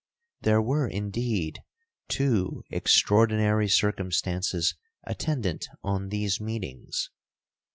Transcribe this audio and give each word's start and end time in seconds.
'There 0.41 0.63
were, 0.63 0.87
indeed, 0.87 1.59
two 2.07 2.63
extraordinary 2.71 3.67
circumstances 3.67 4.73
attendant 5.03 5.67
on 5.83 6.09
these 6.09 6.41
meetings. 6.41 7.11